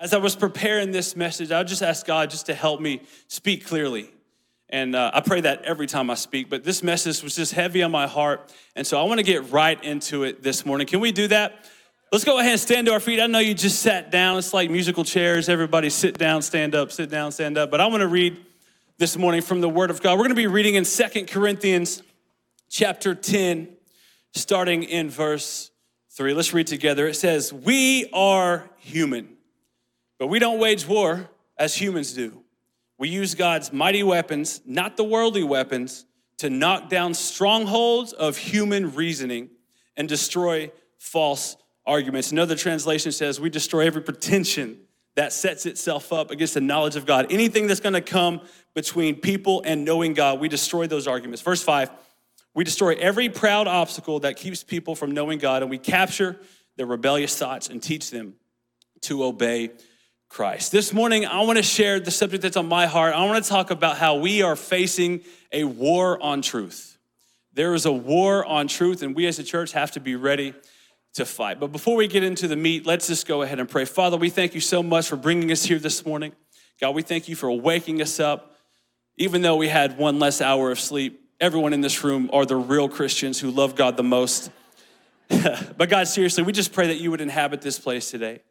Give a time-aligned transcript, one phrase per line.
[0.00, 3.66] as I was preparing this message, I just asked God just to help me speak
[3.66, 4.10] clearly.
[4.70, 7.82] And uh, I pray that every time I speak, but this message was just heavy
[7.82, 8.50] on my heart.
[8.74, 10.86] And so I want to get right into it this morning.
[10.86, 11.66] Can we do that?
[12.10, 13.20] Let's go ahead and stand to our feet.
[13.20, 14.38] I know you just sat down.
[14.38, 15.48] It's like musical chairs.
[15.48, 17.70] Everybody sit down, stand up, sit down, stand up.
[17.70, 18.38] But I want to read
[18.96, 20.12] this morning from the Word of God.
[20.12, 22.02] We're going to be reading in Second Corinthians
[22.70, 23.68] chapter 10,
[24.32, 25.70] starting in verse
[26.12, 26.32] 3.
[26.32, 27.06] Let's read together.
[27.06, 29.36] It says, We are human,
[30.20, 32.44] but we don't wage war as humans do.
[32.98, 36.04] We use God's mighty weapons, not the worldly weapons,
[36.36, 39.48] to knock down strongholds of human reasoning
[39.96, 42.32] and destroy false arguments.
[42.32, 44.80] Another translation says, We destroy every pretension
[45.16, 47.32] that sets itself up against the knowledge of God.
[47.32, 48.42] Anything that's gonna come
[48.74, 51.40] between people and knowing God, we destroy those arguments.
[51.42, 51.90] Verse 5
[52.52, 56.36] we destroy every proud obstacle that keeps people from knowing God, and we capture
[56.76, 58.34] their rebellious thoughts and teach them
[59.02, 59.70] to obey
[60.30, 60.70] Christ.
[60.70, 63.14] This morning, I want to share the subject that's on my heart.
[63.14, 66.96] I want to talk about how we are facing a war on truth.
[67.52, 70.54] There is a war on truth, and we as a church have to be ready
[71.14, 71.58] to fight.
[71.58, 73.84] But before we get into the meat, let's just go ahead and pray.
[73.84, 76.32] Father, we thank you so much for bringing us here this morning.
[76.80, 78.54] God, we thank you for waking us up,
[79.16, 81.28] even though we had one less hour of sleep.
[81.40, 84.52] Everyone in this room are the real Christians who love God the most.
[85.28, 88.42] but God, seriously, we just pray that you would inhabit this place today.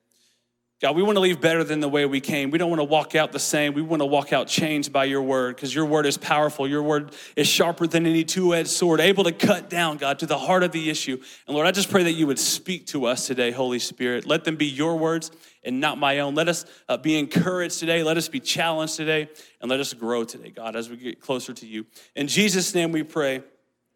[0.81, 2.51] God, we want to leave better than the way we came.
[2.51, 3.73] We don't want to walk out the same.
[3.73, 6.69] We want to walk out changed by your word because your word is powerful.
[6.69, 10.25] Your word is sharper than any two edged sword, able to cut down, God, to
[10.25, 11.21] the heart of the issue.
[11.47, 14.25] And Lord, I just pray that you would speak to us today, Holy Spirit.
[14.25, 15.31] Let them be your words
[15.65, 16.33] and not my own.
[16.33, 18.01] Let us uh, be encouraged today.
[18.01, 19.27] Let us be challenged today.
[19.59, 21.87] And let us grow today, God, as we get closer to you.
[22.15, 23.43] In Jesus' name we pray.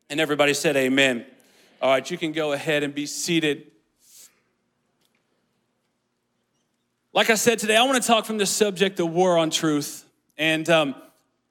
[0.09, 1.25] And everybody said, Amen.
[1.81, 3.72] All right, you can go ahead and be seated.
[7.15, 10.03] Like I said today, I want to talk from the subject of war on truth.
[10.35, 10.95] And um,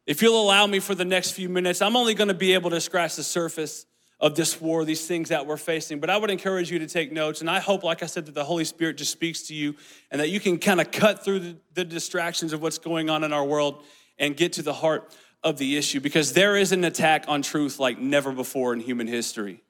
[0.08, 2.70] if you'll allow me for the next few minutes, I'm only going to be able
[2.70, 3.86] to scratch the surface
[4.18, 6.00] of this war, these things that we're facing.
[6.00, 7.42] But I would encourage you to take notes.
[7.42, 9.76] And I hope, like I said, that the Holy Spirit just speaks to you
[10.10, 13.22] and that you can kind of cut through the, the distractions of what's going on
[13.22, 13.84] in our world
[14.18, 17.78] and get to the heart of the issue because there is an attack on truth
[17.78, 19.62] like never before in human history.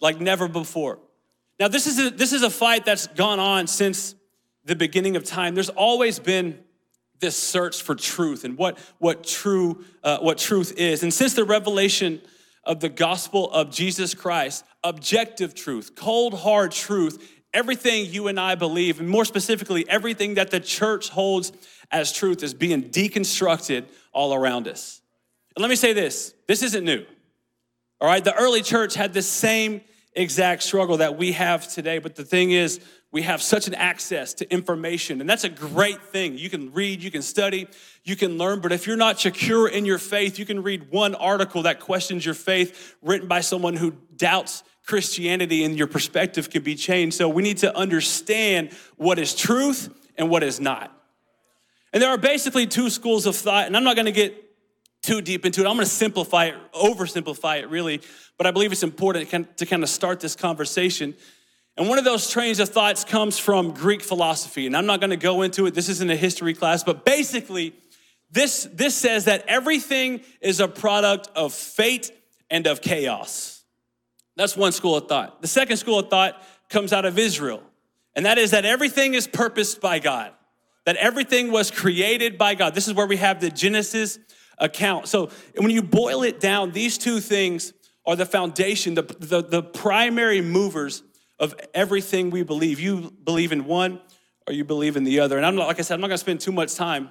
[0.00, 0.98] Like never before.
[1.58, 4.14] Now, this is a, this is a fight that's gone on since
[4.70, 6.56] the beginning of time, there's always been
[7.18, 11.02] this search for truth and what, what, true, uh, what truth is.
[11.02, 12.20] And since the revelation
[12.62, 18.54] of the gospel of Jesus Christ, objective truth, cold, hard truth, everything you and I
[18.54, 21.50] believe, and more specifically, everything that the church holds
[21.90, 25.02] as truth is being deconstructed all around us.
[25.56, 27.04] And let me say this this isn't new.
[28.00, 29.80] All right, the early church had the same
[30.14, 32.80] exact struggle that we have today, but the thing is,
[33.12, 36.38] we have such an access to information, and that's a great thing.
[36.38, 37.66] You can read, you can study,
[38.04, 41.16] you can learn, but if you're not secure in your faith, you can read one
[41.16, 46.62] article that questions your faith written by someone who doubts Christianity, and your perspective can
[46.62, 47.16] be changed.
[47.16, 50.96] So we need to understand what is truth and what is not.
[51.92, 54.49] And there are basically two schools of thought, and I'm not gonna get
[55.10, 55.66] too deep into it.
[55.66, 58.00] I'm gonna simplify it, oversimplify it really,
[58.38, 61.16] but I believe it's important to kind of start this conversation.
[61.76, 64.68] And one of those trains of thoughts comes from Greek philosophy.
[64.68, 67.74] And I'm not going to go into it, this isn't a history class, but basically,
[68.30, 72.12] this, this says that everything is a product of fate
[72.48, 73.64] and of chaos.
[74.36, 75.42] That's one school of thought.
[75.42, 77.64] The second school of thought comes out of Israel,
[78.14, 80.30] and that is that everything is purposed by God,
[80.86, 82.76] that everything was created by God.
[82.76, 84.20] This is where we have the Genesis
[84.60, 85.08] account.
[85.08, 87.72] So when you boil it down, these two things
[88.06, 91.02] are the foundation, the, the, the primary movers
[91.38, 92.78] of everything we believe.
[92.78, 94.00] You believe in one
[94.46, 95.36] or you believe in the other.
[95.36, 97.10] And I'm not, like I said, I'm not gonna spend too much time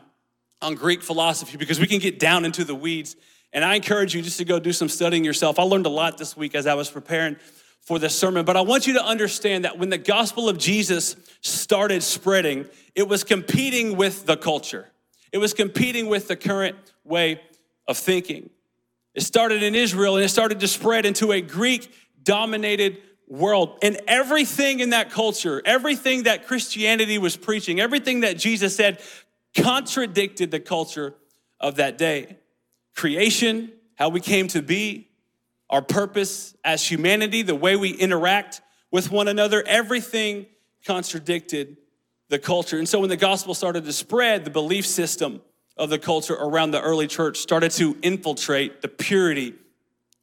[0.61, 3.15] on Greek philosophy because we can get down into the weeds.
[3.51, 5.57] And I encourage you just to go do some studying yourself.
[5.57, 7.37] I learned a lot this week as I was preparing
[7.81, 11.15] for this sermon, but I want you to understand that when the gospel of Jesus
[11.41, 14.91] started spreading, it was competing with the culture.
[15.31, 16.75] It was competing with the current
[17.09, 17.41] way
[17.87, 18.49] of thinking.
[19.15, 21.91] It started in Israel and it started to spread into a Greek
[22.23, 23.77] dominated world.
[23.81, 29.01] And everything in that culture, everything that Christianity was preaching, everything that Jesus said
[29.55, 31.15] contradicted the culture
[31.59, 32.37] of that day.
[32.95, 35.09] Creation, how we came to be,
[35.69, 40.45] our purpose as humanity, the way we interact with one another, everything
[40.85, 41.77] contradicted
[42.29, 42.77] the culture.
[42.77, 45.41] And so when the gospel started to spread, the belief system
[45.79, 49.55] of the culture around the early church started to infiltrate the purity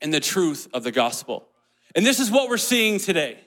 [0.00, 1.48] and the truth of the gospel.
[1.94, 3.38] And this is what we're seeing today.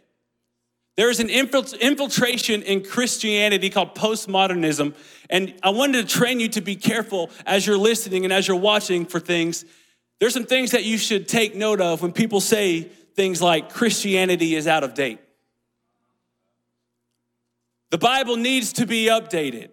[0.98, 4.96] There's an infiltration in Christianity called postmodernism.
[5.30, 8.58] And I wanted to train you to be careful as you're listening and as you're
[8.58, 9.64] watching for things.
[10.20, 14.56] There's some things that you should take note of when people say things like Christianity
[14.56, 15.20] is out of date.
[17.92, 19.70] The Bible needs to be updated.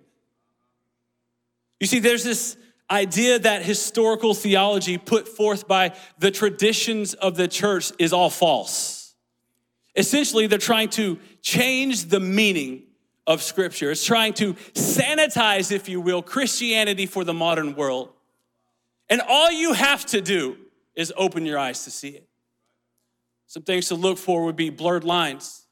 [1.80, 2.56] You see, there's this
[2.90, 9.14] idea that historical theology put forth by the traditions of the church is all false.
[9.96, 12.84] Essentially, they're trying to change the meaning
[13.26, 13.90] of Scripture.
[13.90, 18.10] It's trying to sanitize, if you will, Christianity for the modern world.
[19.08, 20.56] And all you have to do
[20.94, 22.28] is open your eyes to see it.
[23.46, 25.66] Some things to look for would be blurred lines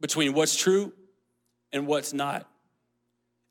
[0.00, 0.92] between what's true
[1.72, 2.48] and what's not.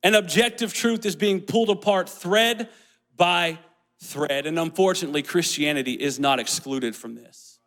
[0.04, 2.70] And objective truth is being pulled apart thread
[3.16, 3.60] by
[4.00, 4.46] thread.
[4.46, 7.60] And unfortunately, Christianity is not excluded from this.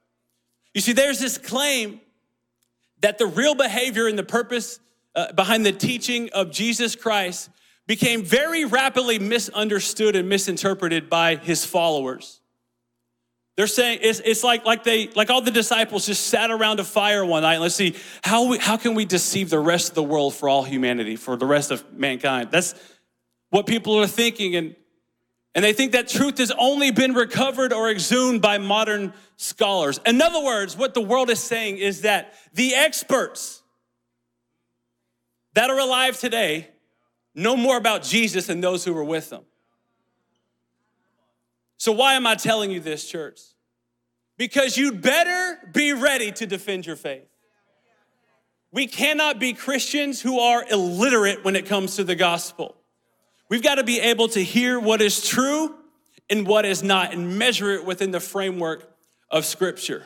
[0.74, 2.00] You see, there's this claim
[3.00, 4.80] that the real behavior and the purpose
[5.14, 7.50] uh, behind the teaching of Jesus Christ
[7.86, 12.40] became very rapidly misunderstood and misinterpreted by his followers.
[13.56, 16.84] They're saying it's, it's like, like they like all the disciples just sat around a
[16.84, 17.60] fire one night.
[17.60, 20.64] Let's see how we, how can we deceive the rest of the world for all
[20.64, 22.50] humanity, for the rest of mankind.
[22.50, 22.74] That's
[23.50, 24.74] what people are thinking, and
[25.54, 30.00] and they think that truth has only been recovered or exhumed by modern scholars.
[30.04, 33.62] In other words, what the world is saying is that the experts
[35.54, 36.68] that are alive today
[37.36, 39.44] know more about Jesus than those who were with them.
[41.84, 43.42] So, why am I telling you this, church?
[44.38, 47.28] Because you'd better be ready to defend your faith.
[48.72, 52.74] We cannot be Christians who are illiterate when it comes to the gospel.
[53.50, 55.74] We've got to be able to hear what is true
[56.30, 58.90] and what is not and measure it within the framework
[59.30, 60.04] of Scripture.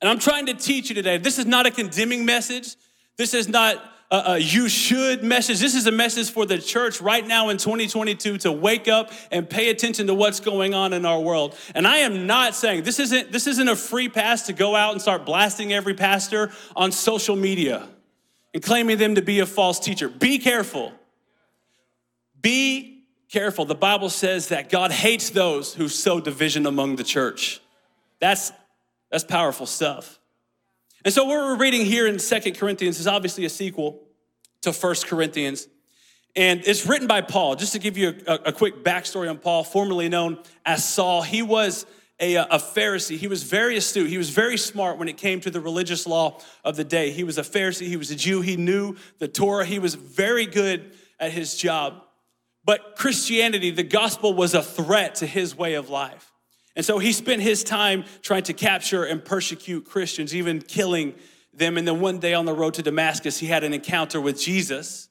[0.00, 1.18] And I'm trying to teach you today.
[1.18, 2.76] This is not a condemning message.
[3.18, 3.76] This is not
[4.10, 5.60] a, a, you should message.
[5.60, 9.48] This is a message for the church right now in 2022 to wake up and
[9.48, 11.54] pay attention to what's going on in our world.
[11.74, 14.92] And I am not saying this isn't this isn't a free pass to go out
[14.92, 17.86] and start blasting every pastor on social media
[18.54, 20.08] and claiming them to be a false teacher.
[20.08, 20.92] Be careful.
[22.40, 23.66] Be careful.
[23.66, 27.60] The Bible says that God hates those who sow division among the church.
[28.20, 28.52] That's
[29.10, 30.17] that's powerful stuff.
[31.04, 34.02] And so, what we're reading here in Second Corinthians is obviously a sequel
[34.62, 35.68] to First Corinthians.
[36.34, 37.56] And it's written by Paul.
[37.56, 41.42] Just to give you a, a, quick backstory on Paul, formerly known as Saul, he
[41.42, 41.86] was
[42.20, 43.16] a, a Pharisee.
[43.16, 44.08] He was very astute.
[44.08, 47.10] He was very smart when it came to the religious law of the day.
[47.10, 50.46] He was a Pharisee, he was a Jew, he knew the Torah, he was very
[50.46, 52.02] good at his job.
[52.64, 56.27] But Christianity, the gospel, was a threat to his way of life.
[56.78, 61.16] And so he spent his time trying to capture and persecute Christians, even killing
[61.52, 61.76] them.
[61.76, 65.08] And then one day on the road to Damascus, he had an encounter with Jesus.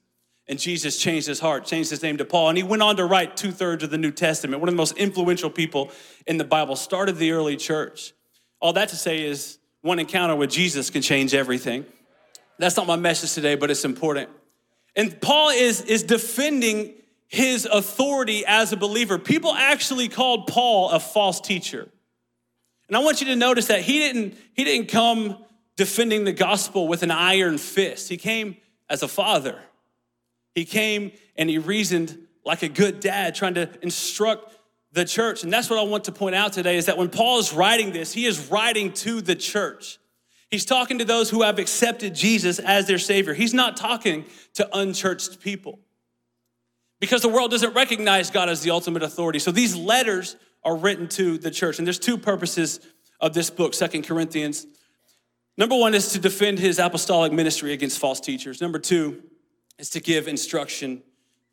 [0.48, 2.48] And Jesus changed his heart, changed his name to Paul.
[2.48, 4.78] And he went on to write two thirds of the New Testament, one of the
[4.78, 5.90] most influential people
[6.26, 8.14] in the Bible, started the early church.
[8.60, 11.84] All that to say is one encounter with Jesus can change everything.
[12.58, 14.30] That's not my message today, but it's important.
[14.96, 16.94] And Paul is, is defending
[17.28, 19.18] his authority as a believer.
[19.18, 21.88] People actually called Paul a false teacher.
[22.88, 25.36] And I want you to notice that he didn't, he didn't come
[25.76, 28.08] defending the gospel with an iron fist.
[28.08, 28.56] He came
[28.88, 29.60] as a father.
[30.54, 34.56] He came and he reasoned like a good dad, trying to instruct
[34.92, 35.44] the church.
[35.44, 37.92] And that's what I want to point out today is that when Paul is writing
[37.92, 39.98] this, he is writing to the church.
[40.50, 43.34] He's talking to those who have accepted Jesus as their Savior.
[43.34, 45.78] He's not talking to unchurched people
[47.00, 49.38] because the world doesn't recognize God as the ultimate authority.
[49.38, 51.78] So these letters are written to the church.
[51.78, 52.80] And there's two purposes
[53.20, 54.66] of this book, Second Corinthians.
[55.56, 58.60] Number one is to defend his apostolic ministry against false teachers.
[58.60, 59.22] Number two
[59.78, 61.02] is to give instruction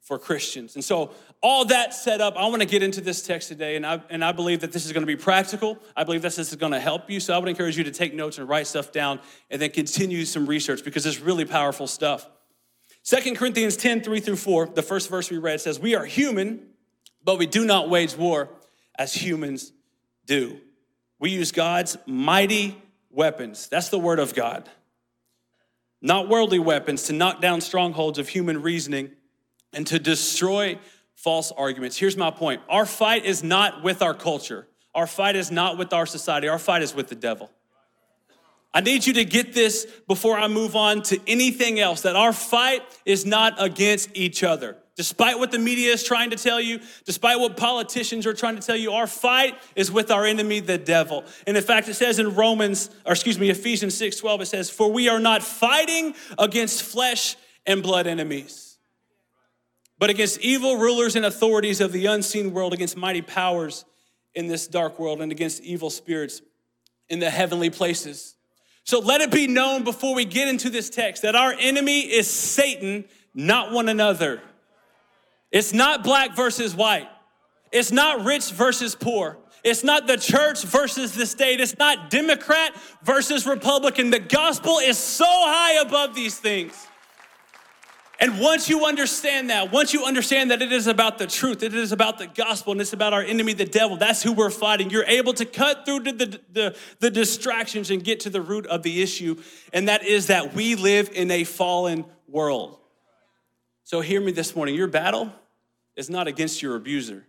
[0.01, 0.75] for Christians.
[0.75, 1.11] And so,
[1.41, 4.23] all that set up, I want to get into this text today, and I, and
[4.23, 5.79] I believe that this is going to be practical.
[5.95, 7.19] I believe this is going to help you.
[7.19, 10.25] So, I would encourage you to take notes and write stuff down and then continue
[10.25, 12.29] some research because it's really powerful stuff.
[13.05, 16.65] Second Corinthians 10, 3 through 4, the first verse we read says, We are human,
[17.23, 18.49] but we do not wage war
[18.97, 19.71] as humans
[20.25, 20.59] do.
[21.19, 22.81] We use God's mighty
[23.11, 23.67] weapons.
[23.67, 24.67] That's the word of God.
[26.01, 29.11] Not worldly weapons to knock down strongholds of human reasoning
[29.71, 30.79] and to destroy
[31.13, 31.97] false arguments.
[31.97, 35.93] Here's my point our fight is not with our culture, our fight is not with
[35.93, 37.51] our society, our fight is with the devil.
[38.75, 42.33] I need you to get this before I move on to anything else that our
[42.33, 44.75] fight is not against each other.
[44.97, 48.61] Despite what the media is trying to tell you, despite what politicians are trying to
[48.61, 51.23] tell you, our fight is with our enemy, the devil.
[51.47, 54.69] And in fact, it says in Romans, or excuse me, Ephesians 6 12, it says,
[54.69, 58.77] For we are not fighting against flesh and blood enemies,
[59.97, 63.85] but against evil rulers and authorities of the unseen world, against mighty powers
[64.33, 66.41] in this dark world, and against evil spirits
[67.07, 68.34] in the heavenly places.
[68.85, 72.29] So let it be known before we get into this text that our enemy is
[72.29, 74.41] Satan, not one another.
[75.51, 77.09] It's not black versus white.
[77.71, 79.37] It's not rich versus poor.
[79.63, 81.59] It's not the church versus the state.
[81.59, 84.11] It's not Democrat versus Republican.
[84.11, 86.87] The gospel is so high above these things.
[88.19, 91.73] And once you understand that, once you understand that it is about the truth, it
[91.73, 94.89] is about the gospel, and it's about our enemy, the devil, that's who we're fighting.
[94.89, 98.65] You're able to cut through the, the, the, the distractions and get to the root
[98.67, 99.41] of the issue,
[99.73, 102.77] and that is that we live in a fallen world.
[103.83, 104.75] So hear me this morning.
[104.75, 105.31] Your battle
[105.95, 107.25] is not against your abuser.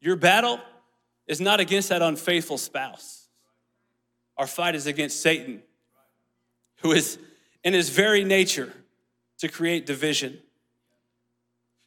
[0.00, 0.60] Your battle
[1.26, 3.28] is not against that unfaithful spouse.
[4.36, 5.62] Our fight is against Satan,
[6.82, 7.18] who is
[7.66, 8.72] in his very nature
[9.38, 10.38] to create division.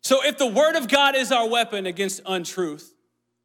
[0.02, 2.94] So, if the word of God is our weapon against untruth,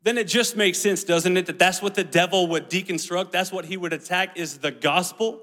[0.03, 1.47] then it just makes sense, doesn't it?
[1.47, 5.43] That that's what the devil would deconstruct, that's what he would attack is the gospel.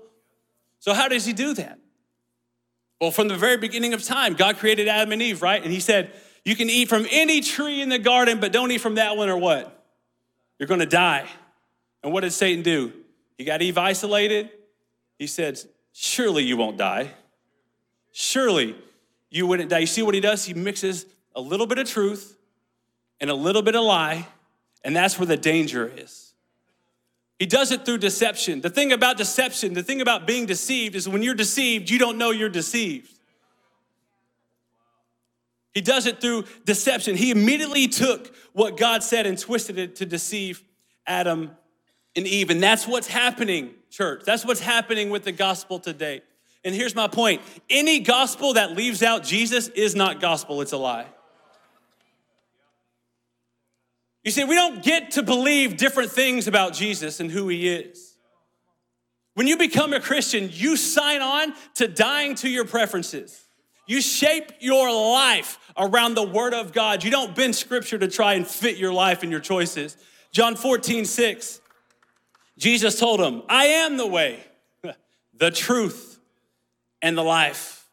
[0.79, 1.79] So, how does he do that?
[2.99, 5.63] Well, from the very beginning of time, God created Adam and Eve, right?
[5.63, 6.11] And He said,
[6.43, 9.29] You can eat from any tree in the garden, but don't eat from that one
[9.29, 9.85] or what?
[10.59, 11.25] You're gonna die.
[12.03, 12.91] And what did Satan do?
[13.37, 14.49] He got Eve isolated.
[15.17, 15.57] He said,
[15.93, 17.11] Surely you won't die.
[18.11, 18.75] Surely
[19.29, 19.79] you wouldn't die.
[19.79, 20.45] You see what he does?
[20.45, 21.05] He mixes
[21.35, 22.37] a little bit of truth
[23.19, 24.27] and a little bit of lie,
[24.83, 26.33] and that's where the danger is.
[27.39, 28.61] He does it through deception.
[28.61, 32.17] The thing about deception, the thing about being deceived is when you're deceived, you don't
[32.17, 33.11] know you're deceived.
[35.73, 37.15] He does it through deception.
[37.15, 40.61] He immediately took what God said and twisted it to deceive
[41.07, 41.51] Adam
[42.15, 42.49] and Eve.
[42.49, 44.23] And that's what's happening, church.
[44.25, 46.21] That's what's happening with the gospel today.
[46.63, 50.77] And here's my point any gospel that leaves out Jesus is not gospel, it's a
[50.77, 51.05] lie.
[54.23, 58.15] You see, we don't get to believe different things about Jesus and who he is.
[59.33, 63.47] When you become a Christian, you sign on to dying to your preferences.
[63.87, 67.03] You shape your life around the Word of God.
[67.03, 69.97] You don't bend Scripture to try and fit your life and your choices.
[70.31, 71.60] John 14, 6,
[72.61, 74.39] Jesus told him, I am the way,
[75.33, 76.19] the truth,
[77.01, 77.89] and the life.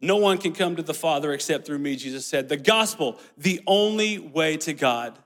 [0.00, 2.48] No one can come to the Father except through me, Jesus said.
[2.48, 5.18] The gospel, the only way to God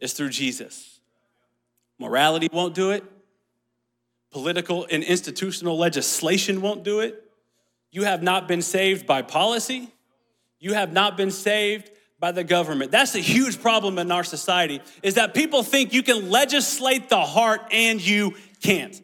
[0.00, 0.98] is through Jesus.
[2.00, 3.04] Morality won't do it.
[4.32, 7.22] Political and institutional legislation won't do it.
[7.92, 9.92] You have not been saved by policy.
[10.58, 12.90] You have not been saved by the government.
[12.92, 17.22] That's a huge problem in our society is that people think you can legislate the
[17.22, 19.00] heart and you can't.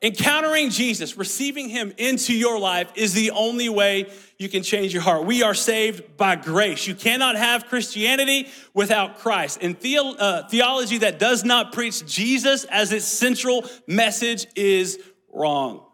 [0.00, 5.02] Encountering Jesus, receiving him into your life is the only way you can change your
[5.02, 5.24] heart.
[5.24, 6.86] We are saved by grace.
[6.86, 9.58] You cannot have Christianity without Christ.
[9.62, 14.98] And the, uh, theology that does not preach Jesus as its central message is
[15.32, 15.86] wrong.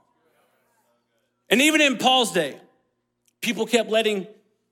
[1.48, 2.60] And even in Paul's day,
[3.40, 4.26] people kept letting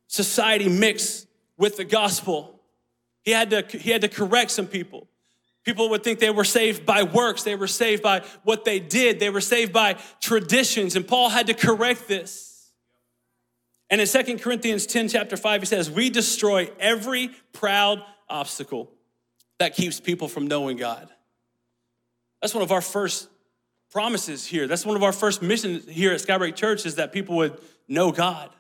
[0.09, 1.28] society mix
[1.59, 2.61] with the gospel.
[3.23, 5.09] He had to, he had to correct some people.
[5.65, 9.21] People would think they were saved by works, they were saved by what they did,
[9.21, 12.71] they were saved by traditions, and Paul had to correct this.
[13.91, 18.91] And in Second Corinthians 10, chapter 5, he says, We destroy every proud obstacle
[19.59, 21.09] that keeps people from knowing God.
[22.41, 23.29] That's one of our first
[23.91, 24.67] promises here.
[24.67, 28.13] That's one of our first missions here at Skybreak Church is that people would know
[28.13, 28.51] God.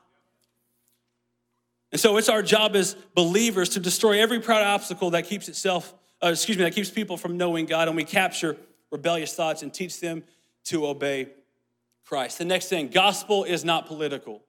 [1.90, 5.95] And so it's our job as believers to destroy every proud obstacle that keeps itself
[6.23, 8.57] uh, excuse me, that keeps people from knowing God, and we capture
[8.90, 10.25] rebellious thoughts and teach them
[10.64, 11.28] to obey
[12.04, 12.38] Christ.
[12.38, 14.42] The next thing, gospel is not political.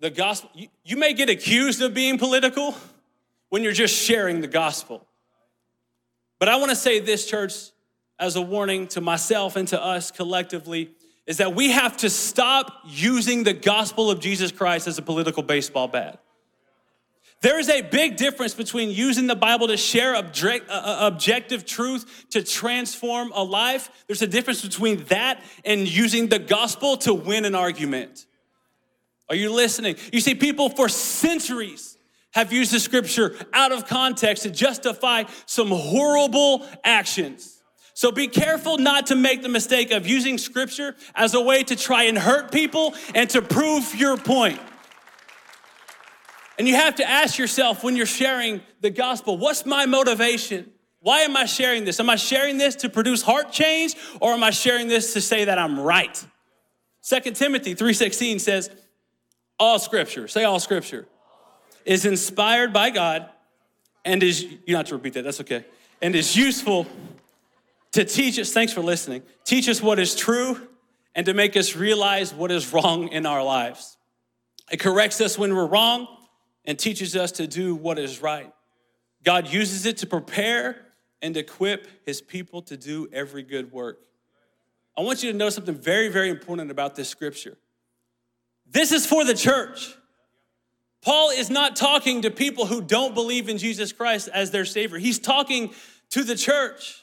[0.00, 2.74] The gospel, you, you may get accused of being political
[3.48, 5.06] when you're just sharing the gospel.
[6.38, 7.54] But I want to say this, church,
[8.18, 10.90] as a warning to myself and to us collectively,
[11.26, 15.42] is that we have to stop using the gospel of Jesus Christ as a political
[15.42, 16.20] baseball bat.
[17.42, 22.26] There is a big difference between using the Bible to share uh, uh, objective truth
[22.30, 23.90] to transform a life.
[24.06, 28.26] There's a difference between that and using the gospel to win an argument.
[29.28, 29.96] Are you listening?
[30.12, 31.98] You see, people for centuries
[32.32, 37.51] have used the scripture out of context to justify some horrible actions.
[37.94, 41.76] So be careful not to make the mistake of using scripture as a way to
[41.76, 44.60] try and hurt people and to prove your point.
[46.58, 50.70] And you have to ask yourself when you're sharing the gospel, what's my motivation?
[51.00, 51.98] Why am I sharing this?
[51.98, 55.44] Am I sharing this to produce heart change or am I sharing this to say
[55.44, 56.24] that I'm right?
[57.02, 58.70] 2 Timothy 3:16 says,
[59.58, 61.06] all scripture, say all scripture,
[61.84, 63.28] is inspired by God
[64.04, 65.64] and is, you have to repeat that, that's okay,
[66.00, 66.86] and is useful
[67.92, 70.68] to teach us, thanks for listening, teach us what is true
[71.14, 73.96] and to make us realize what is wrong in our lives.
[74.70, 76.08] It corrects us when we're wrong
[76.64, 78.52] and teaches us to do what is right.
[79.24, 80.76] God uses it to prepare
[81.20, 84.00] and equip his people to do every good work.
[84.96, 87.56] I want you to know something very, very important about this scripture.
[88.66, 89.94] This is for the church.
[91.02, 94.98] Paul is not talking to people who don't believe in Jesus Christ as their Savior.
[94.98, 95.74] He's talking
[96.10, 97.01] to the church.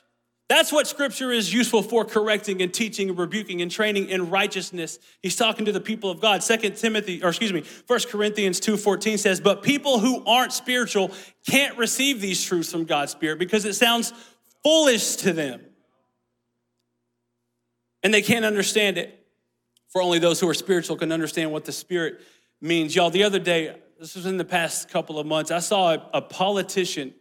[0.50, 4.98] That's what scripture is useful for correcting and teaching and rebuking and training in righteousness.
[5.22, 6.42] He's talking to the people of God.
[6.42, 11.12] Second Timothy, or excuse me, First Corinthians 2:14 says, "But people who aren't spiritual
[11.48, 14.12] can't receive these truths from God's Spirit because it sounds
[14.64, 15.62] foolish to them.
[18.04, 19.16] And they can't understand it.
[19.90, 22.22] For only those who are spiritual can understand what the Spirit
[22.62, 22.96] means.
[22.96, 26.10] Y'all, the other day, this was in the past couple of months, I saw a,
[26.14, 27.14] a politician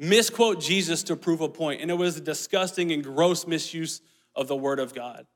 [0.00, 4.00] misquote Jesus to prove a point, and it was a disgusting and gross misuse
[4.34, 5.26] of the Word of God.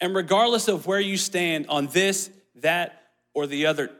[0.00, 3.90] And regardless of where you stand on this, that, or the other,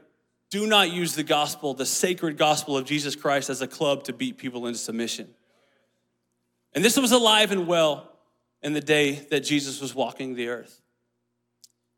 [0.51, 4.13] do not use the gospel, the sacred gospel of Jesus Christ, as a club to
[4.13, 5.29] beat people into submission.
[6.75, 8.11] And this was alive and well
[8.63, 10.81] in the day that Jesus was walking the earth.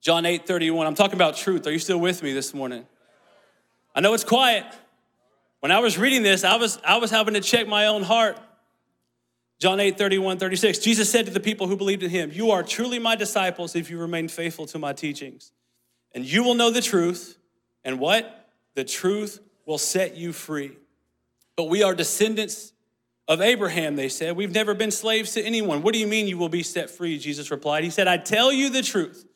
[0.03, 1.67] John 8 31, I'm talking about truth.
[1.67, 2.87] Are you still with me this morning?
[3.95, 4.67] I know it's quiet.
[5.65, 8.39] When I was reading this, I was, I was having to check my own heart.
[9.59, 10.79] John 8, 31, 36.
[10.81, 13.89] Jesus said to the people who believed in him, You are truly my disciples if
[13.89, 15.53] you remain faithful to my teachings.
[16.13, 17.39] And you will know the truth.
[17.83, 18.47] And what?
[18.75, 20.77] The truth will set you free.
[21.57, 22.75] But we are descendants
[23.27, 24.37] of Abraham, they said.
[24.37, 25.81] We've never been slaves to anyone.
[25.81, 27.19] What do you mean you will be set free?
[27.19, 27.85] Jesus replied.
[27.85, 29.27] He said, I tell you the truth.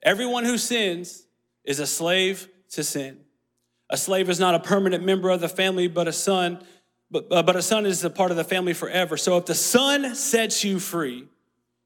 [0.00, 1.26] Everyone who sins
[1.64, 3.23] is a slave to sin.
[3.90, 6.64] A slave is not a permanent member of the family, but a son,
[7.10, 9.16] but, uh, but a son is a part of the family forever.
[9.16, 11.26] So if the son sets you free,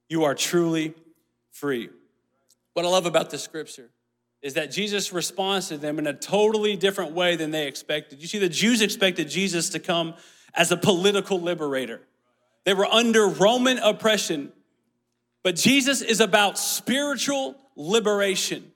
[0.08, 0.94] you are truly
[1.50, 1.90] free.
[2.74, 3.90] What I love about this scripture
[4.40, 8.20] is that Jesus responds to them in a totally different way than they expected.
[8.20, 10.14] You see, the Jews expected Jesus to come
[10.54, 12.00] as a political liberator.
[12.64, 14.52] They were under Roman oppression,
[15.42, 18.70] but Jesus is about spiritual liberation.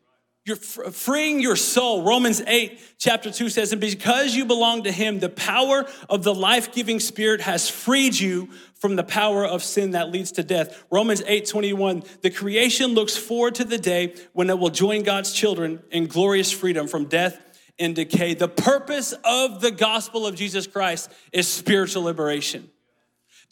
[0.45, 2.03] You're freeing your soul.
[2.03, 6.35] Romans 8, chapter 2 says, And because you belong to Him, the power of the
[6.35, 10.83] life giving Spirit has freed you from the power of sin that leads to death.
[10.91, 15.33] Romans 8, 21, the creation looks forward to the day when it will join God's
[15.33, 17.39] children in glorious freedom from death
[17.79, 18.35] and decay.
[18.35, 22.69] The purpose of the gospel of Jesus Christ is spiritual liberation.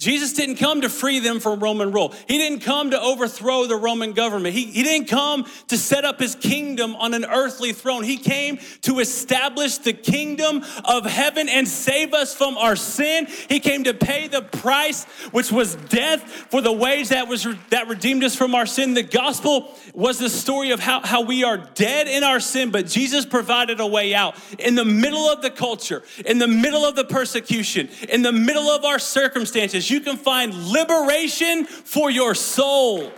[0.01, 2.15] Jesus didn't come to free them from Roman rule.
[2.27, 4.55] He didn't come to overthrow the Roman government.
[4.55, 8.03] He, he didn't come to set up his kingdom on an earthly throne.
[8.03, 13.27] He came to establish the kingdom of heaven and save us from our sin.
[13.51, 17.89] He came to pay the price, which was death, for the wage that was that
[17.89, 18.95] redeemed us from our sin.
[18.95, 22.87] The gospel was the story of how, how we are dead in our sin, but
[22.87, 24.35] Jesus provided a way out.
[24.59, 28.71] In the middle of the culture, in the middle of the persecution, in the middle
[28.71, 33.13] of our circumstances, you can find liberation for your soul.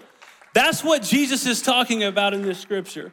[0.55, 3.13] That's what Jesus is talking about in this scripture.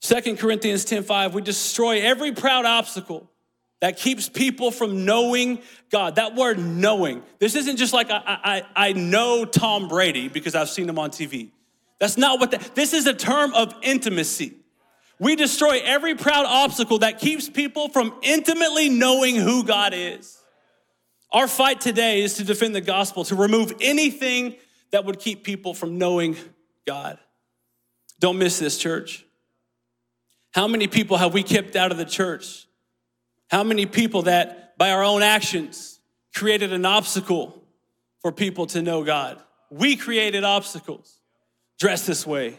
[0.00, 3.30] Second Corinthians 10:5, we destroy every proud obstacle
[3.80, 6.16] that keeps people from knowing God.
[6.16, 7.22] That word knowing.
[7.38, 11.10] This isn't just like I, I, I know Tom Brady because I've seen him on
[11.10, 11.50] TV.
[11.98, 14.54] That's not what that, this is a term of intimacy.
[15.18, 20.39] We destroy every proud obstacle that keeps people from intimately knowing who God is.
[21.32, 24.56] Our fight today is to defend the gospel, to remove anything
[24.90, 26.36] that would keep people from knowing
[26.86, 27.18] God.
[28.18, 29.24] Don't miss this, church.
[30.52, 32.66] How many people have we kept out of the church?
[33.48, 36.00] How many people that, by our own actions,
[36.34, 37.62] created an obstacle
[38.20, 39.40] for people to know God?
[39.70, 41.18] We created obstacles.
[41.78, 42.58] Dress this way,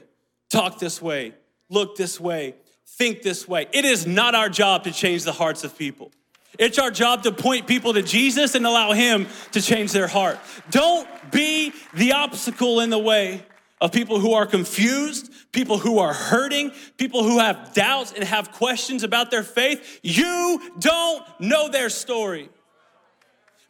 [0.50, 1.34] talk this way,
[1.70, 2.56] look this way,
[2.88, 3.68] think this way.
[3.72, 6.12] It is not our job to change the hearts of people.
[6.60, 10.40] It's our job to point people to Jesus and allow Him to change their heart.
[10.70, 13.44] Don't be the obstacle in the way
[13.80, 18.52] of people who are confused, people who are hurting, people who have doubts and have
[18.52, 20.00] questions about their faith.
[20.04, 22.50] You don't know their story.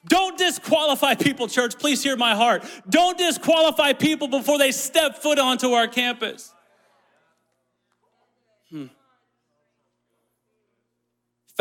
[0.07, 1.77] Don't disqualify people, church.
[1.77, 2.63] Please hear my heart.
[2.89, 6.53] Don't disqualify people before they step foot onto our campus.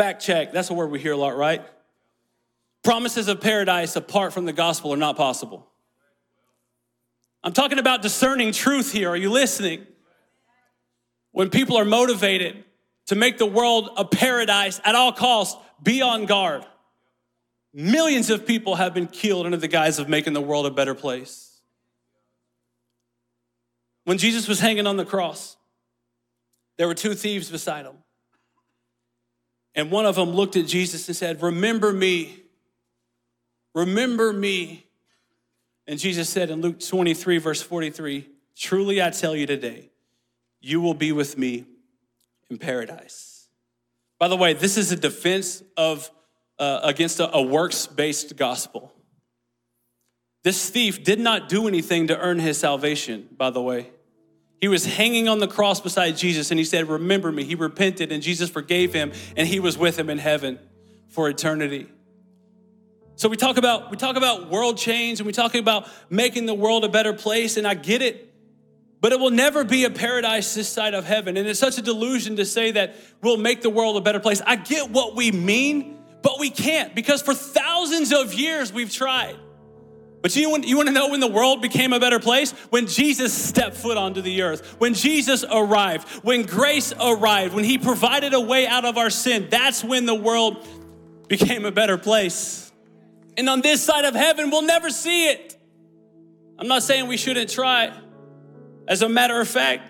[0.01, 0.51] Fact check.
[0.51, 1.61] That's a word we hear a lot, right?
[2.83, 5.67] Promises of paradise apart from the gospel are not possible.
[7.43, 9.09] I'm talking about discerning truth here.
[9.09, 9.85] Are you listening?
[11.33, 12.63] When people are motivated
[13.09, 16.65] to make the world a paradise at all costs, be on guard.
[17.71, 20.95] Millions of people have been killed under the guise of making the world a better
[20.95, 21.61] place.
[24.05, 25.57] When Jesus was hanging on the cross,
[26.79, 28.00] there were two thieves beside him.
[29.75, 32.43] And one of them looked at Jesus and said, Remember me.
[33.73, 34.85] Remember me.
[35.87, 39.89] And Jesus said in Luke 23, verse 43, Truly I tell you today,
[40.59, 41.65] you will be with me
[42.49, 43.47] in paradise.
[44.19, 46.11] By the way, this is a defense of
[46.59, 48.93] uh, against a, a works based gospel.
[50.43, 53.89] This thief did not do anything to earn his salvation, by the way.
[54.61, 57.43] He was hanging on the cross beside Jesus and he said, Remember me.
[57.43, 60.59] He repented and Jesus forgave him and he was with him in heaven
[61.09, 61.87] for eternity.
[63.15, 66.53] So we talk about we talk about world change and we talk about making the
[66.53, 68.27] world a better place and I get it.
[69.01, 71.35] But it will never be a paradise this side of heaven.
[71.35, 74.43] And it's such a delusion to say that we'll make the world a better place.
[74.45, 79.37] I get what we mean, but we can't because for thousands of years we've tried.
[80.21, 82.51] But you, you want to know when the world became a better place?
[82.69, 87.77] When Jesus stepped foot onto the earth, when Jesus arrived, when grace arrived, when he
[87.77, 89.47] provided a way out of our sin.
[89.49, 90.67] That's when the world
[91.27, 92.71] became a better place.
[93.37, 95.57] And on this side of heaven, we'll never see it.
[96.59, 97.91] I'm not saying we shouldn't try.
[98.87, 99.89] As a matter of fact,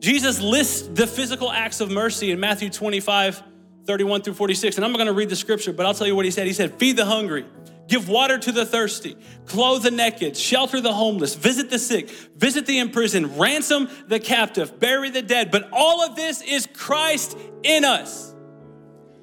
[0.00, 3.42] Jesus lists the physical acts of mercy in Matthew 25
[3.86, 4.76] 31 through 46.
[4.76, 6.46] And I'm not going to read the scripture, but I'll tell you what he said.
[6.46, 7.46] He said, Feed the hungry,
[7.88, 12.66] give water to the thirsty, clothe the naked, shelter the homeless, visit the sick, visit
[12.66, 15.50] the imprisoned, ransom the captive, bury the dead.
[15.50, 18.34] But all of this is Christ in us.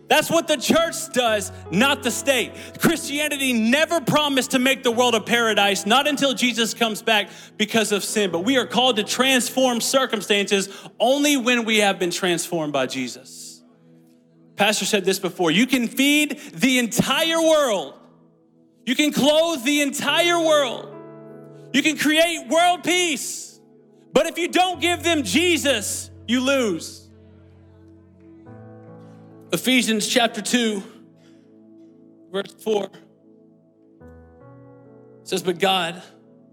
[0.10, 2.52] That's what the church does, not the state.
[2.80, 7.91] Christianity never promised to make the world a paradise, not until Jesus comes back because
[7.91, 8.30] of sin.
[8.30, 13.63] But we are called to transform circumstances only when we have been transformed by Jesus.
[14.56, 17.97] Pastor said this before you can feed the entire world,
[18.86, 20.93] you can clothe the entire world,
[21.74, 23.60] you can create world peace.
[24.13, 27.10] But if you don't give them Jesus, you lose.
[29.52, 30.84] Ephesians chapter 2,
[32.32, 32.89] verse 4
[35.24, 36.02] says, But God,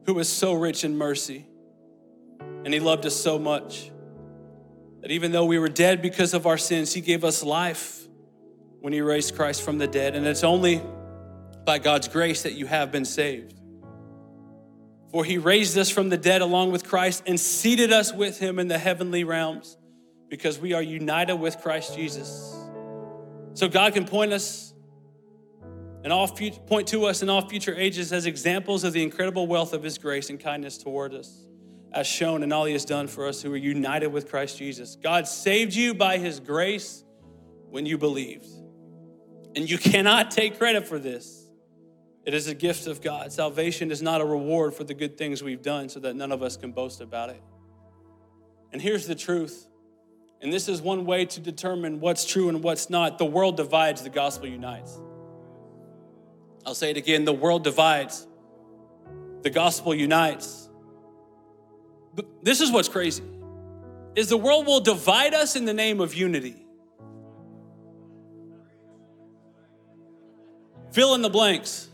[0.06, 1.46] who is so rich in mercy,
[2.64, 3.90] and He loved us so much
[5.00, 8.06] that even though we were dead because of our sins, He gave us life
[8.80, 10.14] when He raised Christ from the dead.
[10.14, 10.82] And it's only
[11.64, 13.54] by God's grace that you have been saved.
[15.10, 18.58] For He raised us from the dead along with Christ and seated us with Him
[18.58, 19.76] in the heavenly realms
[20.28, 22.56] because we are united with Christ Jesus.
[23.54, 24.72] So God can point us
[26.02, 29.46] and all future, point to us in all future ages as examples of the incredible
[29.46, 31.46] wealth of His grace and kindness toward us
[31.92, 34.96] as shown in all he has done for us who are united with Christ Jesus.
[34.96, 37.04] God saved you by his grace
[37.68, 38.46] when you believed.
[39.56, 41.39] And you cannot take credit for this.
[42.24, 43.32] It is a gift of God.
[43.32, 46.42] Salvation is not a reward for the good things we've done so that none of
[46.42, 47.42] us can boast about it.
[48.72, 49.66] And here's the truth.
[50.42, 53.18] And this is one way to determine what's true and what's not.
[53.18, 54.98] The world divides, the gospel unites.
[56.64, 58.26] I'll say it again the world divides,
[59.42, 60.68] the gospel unites.
[62.42, 63.24] This is what's crazy.
[64.14, 66.66] Is the world will divide us in the name of unity.
[70.92, 71.89] Fill in the blanks.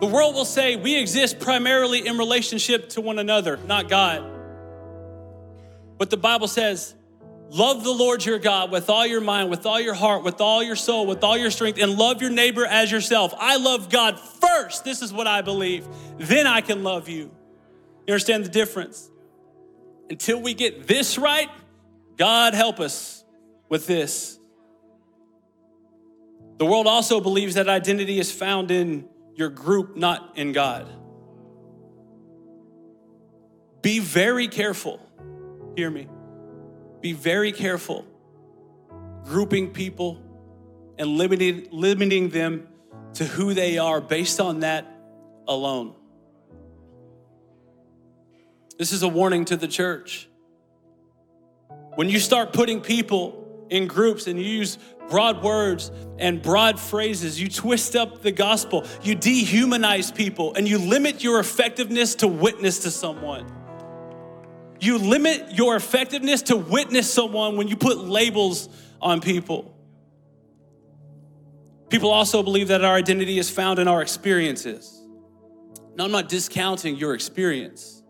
[0.00, 4.22] The world will say we exist primarily in relationship to one another, not God.
[5.98, 6.94] But the Bible says,
[7.48, 10.62] love the Lord your God with all your mind, with all your heart, with all
[10.62, 13.32] your soul, with all your strength, and love your neighbor as yourself.
[13.38, 14.84] I love God first.
[14.84, 15.86] This is what I believe.
[16.18, 17.30] Then I can love you.
[18.06, 19.10] You understand the difference?
[20.10, 21.48] Until we get this right,
[22.18, 23.24] God help us
[23.70, 24.38] with this.
[26.58, 30.88] The world also believes that identity is found in your group, not in God.
[33.82, 35.00] Be very careful.
[35.76, 36.08] Hear me.
[37.00, 38.04] Be very careful
[39.26, 40.22] grouping people
[40.98, 42.66] and limiting, limiting them
[43.14, 44.86] to who they are based on that
[45.48, 45.94] alone.
[48.78, 50.28] This is a warning to the church.
[51.94, 57.40] When you start putting people in groups and you use broad words and broad phrases.
[57.40, 58.86] You twist up the gospel.
[59.02, 63.46] You dehumanize people and you limit your effectiveness to witness to someone.
[64.80, 68.68] You limit your effectiveness to witness someone when you put labels
[69.00, 69.72] on people.
[71.88, 74.92] People also believe that our identity is found in our experiences.
[75.94, 78.02] Now, I'm not discounting your experience.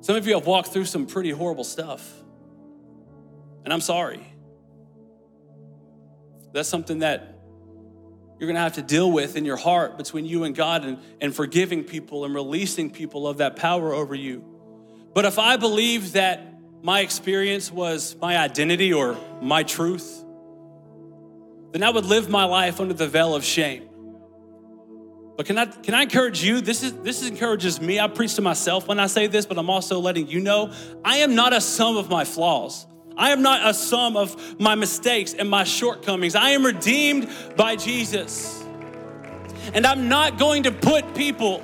[0.00, 2.08] Some of you have walked through some pretty horrible stuff,
[3.64, 4.29] and I'm sorry.
[6.52, 7.36] That's something that
[8.38, 11.34] you're gonna have to deal with in your heart between you and God and, and
[11.34, 14.44] forgiving people and releasing people of that power over you.
[15.14, 20.24] But if I believe that my experience was my identity or my truth,
[21.72, 23.88] then I would live my life under the veil of shame.
[25.36, 26.60] But can I, can I encourage you?
[26.60, 28.00] This, is, this encourages me.
[28.00, 30.72] I preach to myself when I say this, but I'm also letting you know
[31.04, 32.86] I am not a sum of my flaws.
[33.20, 36.34] I am not a sum of my mistakes and my shortcomings.
[36.34, 38.64] I am redeemed by Jesus.
[39.74, 41.62] And I'm not going to put people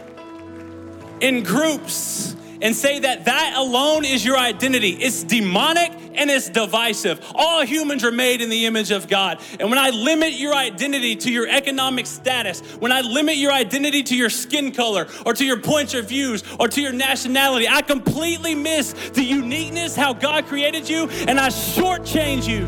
[1.22, 4.90] in groups and say that that alone is your identity.
[4.90, 7.20] It's demonic and it's divisive.
[7.34, 9.40] All humans are made in the image of God.
[9.60, 14.02] And when I limit your identity to your economic status, when I limit your identity
[14.04, 17.82] to your skin color or to your points of views or to your nationality, I
[17.82, 22.66] completely miss the uniqueness how God created you and I shortchange you.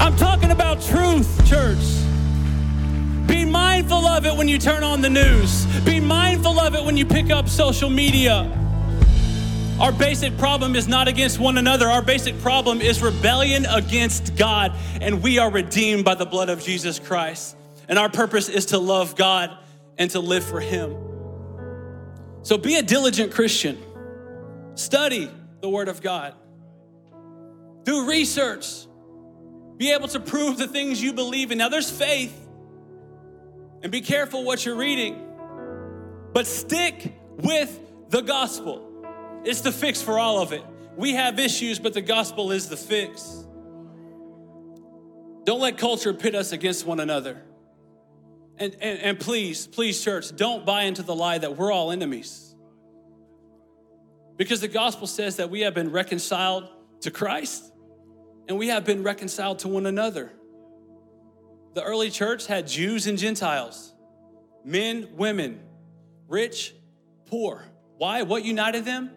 [0.00, 1.99] I'm talking about truth, church.
[3.30, 5.64] Be mindful of it when you turn on the news.
[5.84, 8.50] Be mindful of it when you pick up social media.
[9.78, 11.86] Our basic problem is not against one another.
[11.86, 16.60] Our basic problem is rebellion against God, and we are redeemed by the blood of
[16.60, 17.56] Jesus Christ.
[17.88, 19.56] And our purpose is to love God
[19.96, 20.96] and to live for Him.
[22.42, 23.78] So be a diligent Christian.
[24.74, 26.34] Study the Word of God.
[27.84, 28.66] Do research.
[29.76, 31.58] Be able to prove the things you believe in.
[31.58, 32.39] Now, there's faith
[33.82, 35.26] and be careful what you're reading.
[36.32, 38.86] But stick with the gospel.
[39.44, 40.64] It's the fix for all of it.
[40.96, 43.44] We have issues, but the gospel is the fix.
[45.44, 47.42] Don't let culture pit us against one another.
[48.58, 52.54] And, and, and please, please, church, don't buy into the lie that we're all enemies.
[54.36, 56.68] Because the gospel says that we have been reconciled
[57.00, 57.72] to Christ
[58.48, 60.32] and we have been reconciled to one another.
[61.74, 63.94] The early church had Jews and Gentiles,
[64.64, 65.60] men, women,
[66.28, 66.74] rich,
[67.26, 67.64] poor.
[67.96, 68.22] Why?
[68.22, 69.10] What united them?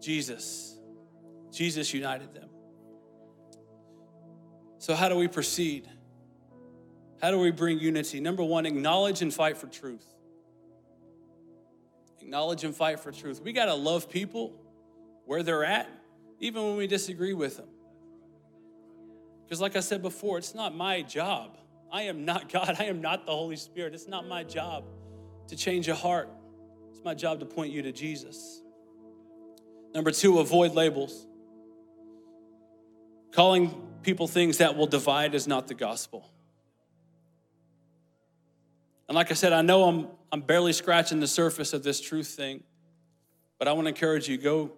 [0.00, 0.76] Jesus.
[1.52, 2.48] Jesus united them.
[4.78, 5.88] So, how do we proceed?
[7.20, 8.18] How do we bring unity?
[8.18, 10.04] Number one, acknowledge and fight for truth.
[12.20, 13.40] Acknowledge and fight for truth.
[13.40, 14.52] We got to love people
[15.24, 15.88] where they're at,
[16.40, 17.68] even when we disagree with them.
[19.52, 21.58] Because, like I said before, it's not my job.
[21.92, 22.74] I am not God.
[22.78, 23.92] I am not the Holy Spirit.
[23.92, 24.84] It's not my job
[25.48, 26.30] to change a heart.
[26.90, 28.62] It's my job to point you to Jesus.
[29.94, 31.26] Number two, avoid labels.
[33.32, 36.26] Calling people things that will divide is not the gospel.
[39.06, 42.28] And like I said, I know I'm, I'm barely scratching the surface of this truth
[42.28, 42.62] thing,
[43.58, 44.72] but I want to encourage you go,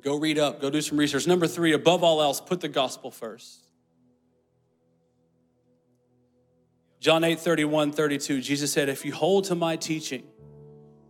[0.00, 1.28] go read up, go do some research.
[1.28, 3.63] Number three, above all else, put the gospel first.
[7.04, 10.22] John 8, 31, 32, Jesus said, If you hold to my teaching,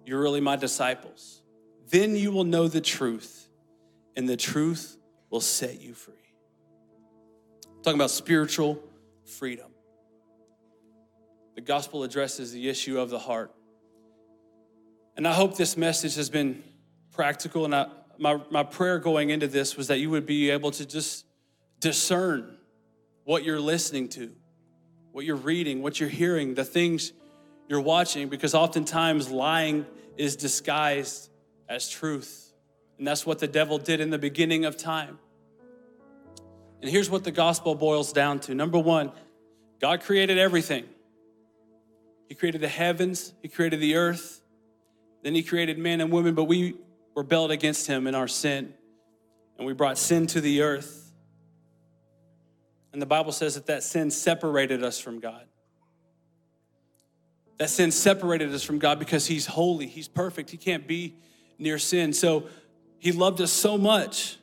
[0.04, 1.40] you're really my disciples.
[1.88, 3.48] Then you will know the truth,
[4.16, 4.96] and the truth
[5.30, 6.14] will set you free.
[7.68, 8.82] I'm talking about spiritual
[9.24, 9.70] freedom.
[11.54, 13.54] The gospel addresses the issue of the heart.
[15.16, 16.64] And I hope this message has been
[17.12, 17.66] practical.
[17.66, 17.86] And I,
[18.18, 21.24] my, my prayer going into this was that you would be able to just
[21.78, 22.58] discern
[23.22, 24.32] what you're listening to
[25.14, 27.12] what you're reading, what you're hearing, the things
[27.68, 31.30] you're watching, because oftentimes lying is disguised
[31.68, 32.52] as truth.
[32.98, 35.20] And that's what the devil did in the beginning of time.
[36.82, 39.12] And here's what the gospel boils down to number one,
[39.80, 40.84] God created everything.
[42.28, 44.40] He created the heavens, He created the earth,
[45.22, 46.74] then He created man and women, but we
[47.14, 48.74] rebelled against Him in our sin.
[49.58, 51.03] And we brought sin to the earth.
[52.94, 55.46] And the Bible says that that sin separated us from God.
[57.58, 61.16] That sin separated us from God because He's holy, He's perfect, He can't be
[61.58, 62.12] near sin.
[62.12, 62.46] So
[62.98, 64.38] He loved us so much.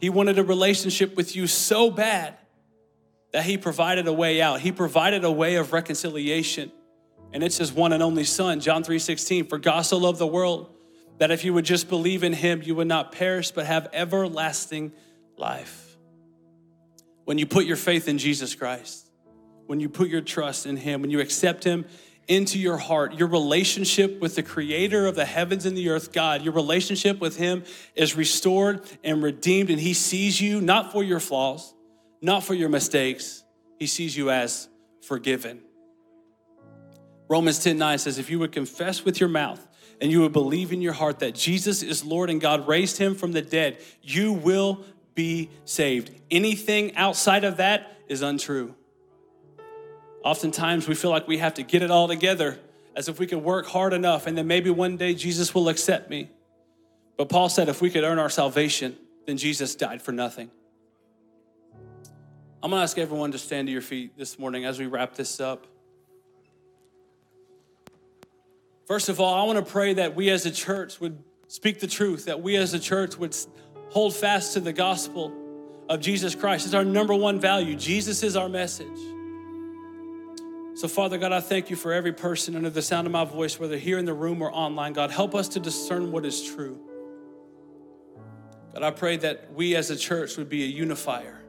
[0.00, 2.36] He wanted a relationship with you so bad
[3.32, 4.58] that He provided a way out.
[4.60, 6.72] He provided a way of reconciliation.
[7.32, 9.46] And it's His one and only Son, John 3 16.
[9.46, 10.74] For God so loved the world
[11.18, 14.90] that if you would just believe in him, you would not perish but have everlasting
[15.36, 15.87] life.
[17.28, 19.10] When you put your faith in Jesus Christ,
[19.66, 21.84] when you put your trust in him, when you accept him
[22.26, 26.40] into your heart, your relationship with the creator of the heavens and the earth, God,
[26.40, 27.64] your relationship with him
[27.94, 31.74] is restored and redeemed, and he sees you not for your flaws,
[32.22, 33.44] not for your mistakes,
[33.78, 34.66] he sees you as
[35.02, 35.60] forgiven.
[37.28, 39.68] Romans 10 9 says, If you would confess with your mouth
[40.00, 43.14] and you would believe in your heart that Jesus is Lord and God raised him
[43.14, 44.82] from the dead, you will
[45.18, 46.12] be saved.
[46.30, 48.76] Anything outside of that is untrue.
[50.22, 52.56] Oftentimes we feel like we have to get it all together
[52.94, 56.08] as if we could work hard enough and then maybe one day Jesus will accept
[56.08, 56.30] me.
[57.16, 60.52] But Paul said if we could earn our salvation, then Jesus died for nothing.
[62.62, 65.40] I'm gonna ask everyone to stand to your feet this morning as we wrap this
[65.40, 65.66] up.
[68.86, 72.26] First of all, I wanna pray that we as a church would speak the truth,
[72.26, 73.34] that we as a church would
[73.90, 75.32] hold fast to the gospel
[75.88, 76.66] of Jesus Christ.
[76.66, 77.74] It's our number one value.
[77.74, 78.98] Jesus is our message.
[80.74, 83.58] So, Father God, I thank you for every person under the sound of my voice,
[83.58, 84.92] whether here in the room or online.
[84.92, 86.78] God, help us to discern what is true.
[88.72, 91.40] God, I pray that we as a church would be a unifier,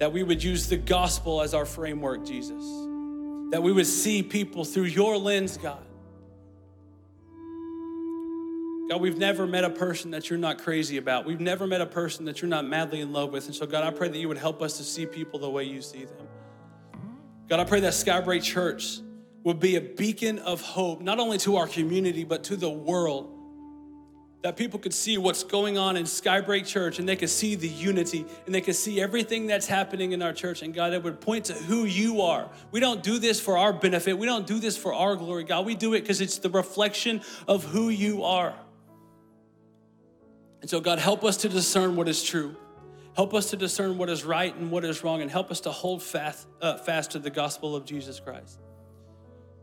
[0.00, 2.62] that we would use the gospel as our framework, Jesus,
[3.52, 5.82] that we would see people through your lens, God.
[8.88, 11.24] God, we've never met a person that you're not crazy about.
[11.24, 13.46] We've never met a person that you're not madly in love with.
[13.46, 15.64] And so, God, I pray that you would help us to see people the way
[15.64, 16.28] you see them.
[17.48, 19.00] God, I pray that Skybreak Church
[19.42, 23.30] would be a beacon of hope, not only to our community, but to the world.
[24.42, 27.68] That people could see what's going on in Skybreak Church and they could see the
[27.68, 30.60] unity and they could see everything that's happening in our church.
[30.60, 32.50] And God, it would point to who you are.
[32.70, 35.64] We don't do this for our benefit, we don't do this for our glory, God.
[35.64, 38.54] We do it because it's the reflection of who you are.
[40.64, 42.56] And so, God, help us to discern what is true.
[43.14, 45.70] Help us to discern what is right and what is wrong, and help us to
[45.70, 48.60] hold fast, uh, fast to the gospel of Jesus Christ.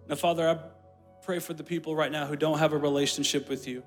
[0.08, 0.60] Now, Father, I
[1.26, 3.82] pray for the people right now who don't have a relationship with you.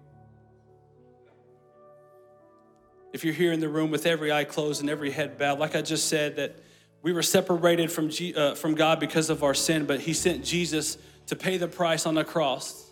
[3.12, 5.76] If you're here in the room with every eye closed and every head bowed, like
[5.76, 6.56] I just said, that
[7.02, 10.44] we were separated from, G, uh, from God because of our sin, but He sent
[10.44, 10.98] Jesus
[11.28, 12.90] to pay the price on the cross.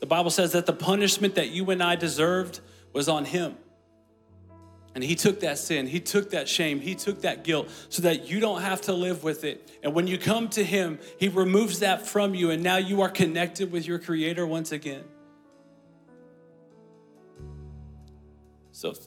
[0.00, 2.60] The Bible says that the punishment that you and I deserved
[2.92, 3.56] was on Him.
[4.94, 8.28] And he took that sin, he took that shame, he took that guilt so that
[8.28, 9.70] you don't have to live with it.
[9.82, 13.08] And when you come to him, he removes that from you, and now you are
[13.08, 15.04] connected with your creator once again.
[18.72, 18.98] So if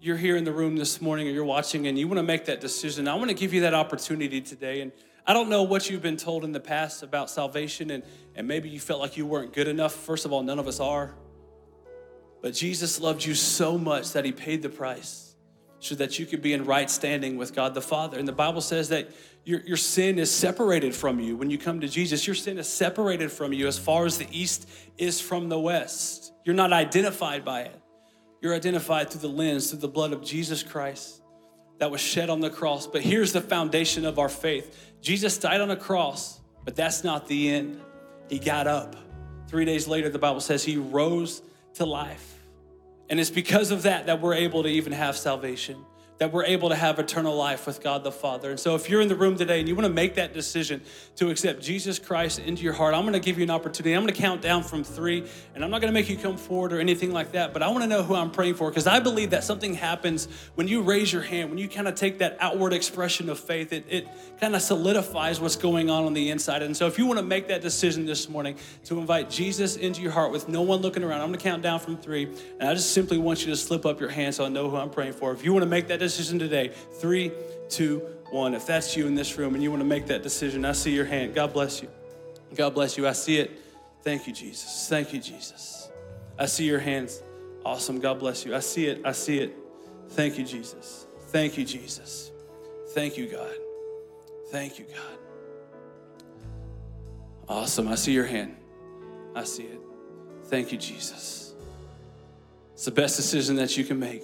[0.00, 2.46] you're here in the room this morning or you're watching and you want to make
[2.46, 4.80] that decision, I want to give you that opportunity today.
[4.80, 4.90] And
[5.26, 8.02] I don't know what you've been told in the past about salvation, and,
[8.34, 9.94] and maybe you felt like you weren't good enough.
[9.94, 11.14] First of all, none of us are.
[12.42, 15.34] But Jesus loved you so much that he paid the price
[15.80, 18.18] so that you could be in right standing with God the Father.
[18.18, 19.10] And the Bible says that
[19.44, 22.26] your, your sin is separated from you when you come to Jesus.
[22.26, 26.32] Your sin is separated from you as far as the east is from the west.
[26.44, 27.80] You're not identified by it.
[28.42, 31.22] You're identified through the lens, through the blood of Jesus Christ
[31.78, 32.86] that was shed on the cross.
[32.86, 37.26] But here's the foundation of our faith Jesus died on a cross, but that's not
[37.26, 37.80] the end.
[38.28, 38.94] He got up.
[39.48, 41.42] Three days later, the Bible says he rose
[41.74, 42.38] to life.
[43.08, 45.84] And it's because of that that we're able to even have salvation
[46.20, 48.50] that we're able to have eternal life with God the Father.
[48.50, 50.82] And so, if you're in the room today and you want to make that decision
[51.16, 53.94] to accept Jesus Christ into your heart, I'm going to give you an opportunity.
[53.94, 56.36] I'm going to count down from three, and I'm not going to make you come
[56.36, 58.86] forward or anything like that, but I want to know who I'm praying for because
[58.86, 62.18] I believe that something happens when you raise your hand, when you kind of take
[62.18, 64.06] that outward expression of faith, it, it
[64.38, 66.60] kind of solidifies what's going on on the inside.
[66.60, 70.02] And so, if you want to make that decision this morning to invite Jesus into
[70.02, 72.24] your heart with no one looking around, I'm going to count down from three,
[72.60, 74.76] and I just simply want you to slip up your hand so I know who
[74.76, 75.32] I'm praying for.
[75.32, 76.72] If you want to make that decision, decision today.
[77.00, 77.32] Three,
[77.68, 78.54] two, one.
[78.54, 80.92] If that's you in this room and you want to make that decision, I see
[80.92, 81.34] your hand.
[81.34, 81.88] God bless you.
[82.54, 83.06] God bless you.
[83.06, 83.50] I see it.
[84.02, 84.88] Thank you, Jesus.
[84.88, 85.88] Thank you, Jesus.
[86.38, 87.22] I see your hands.
[87.64, 88.00] Awesome.
[88.00, 88.54] God bless you.
[88.54, 89.02] I see it.
[89.04, 89.54] I see it.
[90.10, 91.06] Thank you, Jesus.
[91.28, 92.30] Thank you, Jesus.
[92.88, 93.54] Thank you, God.
[94.50, 95.18] Thank you, God.
[97.48, 97.88] Awesome.
[97.88, 98.56] I see your hand.
[99.34, 99.80] I see it.
[100.46, 101.54] Thank you, Jesus.
[102.74, 104.22] It's the best decision that you can make.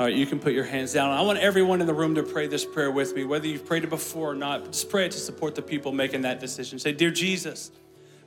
[0.00, 1.10] All right, you can put your hands down.
[1.10, 3.84] I want everyone in the room to pray this prayer with me, whether you've prayed
[3.84, 4.64] it before or not.
[4.64, 6.78] Just pray it to support the people making that decision.
[6.78, 7.70] Say, Dear Jesus,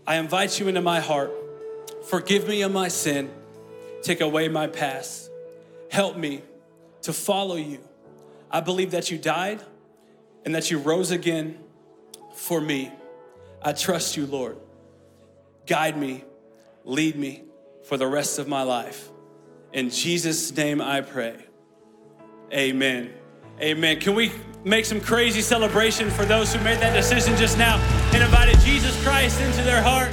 [0.05, 1.34] I invite you into my heart.
[2.07, 3.32] Forgive me of my sin.
[4.03, 5.32] Take away my past.
[5.89, 6.43] Help me
[7.01, 7.80] to follow you.
[8.51, 9.59] I believe that you died
[10.45, 11.57] and that you rose again
[12.36, 12.91] for me.
[13.63, 14.57] I trust you, Lord.
[15.65, 16.24] Guide me,
[16.86, 17.45] lead me,
[17.86, 19.09] for the rest of my life.
[19.71, 21.47] In Jesus' name I pray.
[22.54, 23.12] Amen.
[23.60, 23.99] Amen.
[23.99, 24.32] Can we
[24.64, 27.78] make some crazy celebration for those who made that decision just now
[28.14, 30.12] and invited Jesus Christ into their heart?